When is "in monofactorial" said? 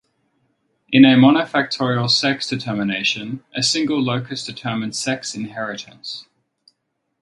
0.91-2.09